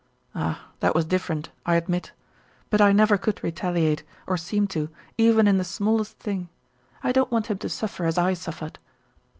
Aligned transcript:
"Ah, 0.33 0.69
that 0.79 0.95
was 0.95 1.05
different, 1.05 1.49
I 1.63 1.75
admit. 1.75 2.11
But 2.71 2.81
I 2.81 2.91
never 2.91 3.19
could 3.19 3.43
retaliate, 3.43 4.01
or 4.25 4.35
seem 4.35 4.65
to, 4.69 4.89
even 5.15 5.47
in 5.47 5.59
the 5.59 5.63
smallest 5.63 6.17
thing. 6.17 6.49
I 7.03 7.11
don't 7.11 7.29
want 7.29 7.51
him 7.51 7.59
to 7.59 7.69
suffer 7.69 8.05
as 8.05 8.17
I 8.17 8.33
suffered." 8.33 8.79